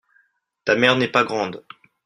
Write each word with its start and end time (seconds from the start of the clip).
ta 0.65 0.73
mère 0.75 0.95
n'est 0.97 1.07
pas 1.11 1.23
grande. 1.23 1.63